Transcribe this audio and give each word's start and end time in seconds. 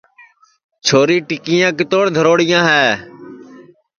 چھوری 0.85 1.17
ٹُکیاں 1.27 1.71
کِتوڑ 1.77 2.05
دھروڑیاں 2.15 2.63
ہے 2.69 2.87